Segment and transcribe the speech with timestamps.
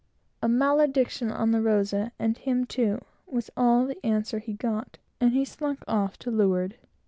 [0.41, 5.31] A malediction on the Rosa, and him too, was all the answer he got, and
[5.33, 6.73] he slunk off to leeward.